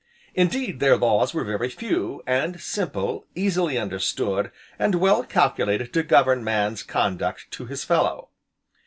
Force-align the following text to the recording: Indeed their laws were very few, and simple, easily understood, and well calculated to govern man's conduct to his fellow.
Indeed 0.33 0.79
their 0.79 0.97
laws 0.97 1.31
were 1.31 1.43
very 1.43 1.69
few, 1.69 2.23
and 2.25 2.59
simple, 2.59 3.27
easily 3.35 3.77
understood, 3.77 4.51
and 4.79 4.95
well 4.95 5.21
calculated 5.23 5.93
to 5.93 6.01
govern 6.01 6.43
man's 6.43 6.81
conduct 6.81 7.51
to 7.51 7.67
his 7.67 7.83
fellow. 7.83 8.29